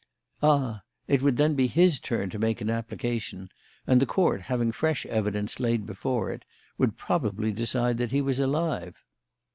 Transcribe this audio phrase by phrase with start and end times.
[0.41, 0.81] "Ah!
[1.07, 3.51] It would then be his turn to make an application,
[3.85, 6.43] and the Court, having fresh evidence laid before it,
[6.79, 8.95] would probably decide that he was alive."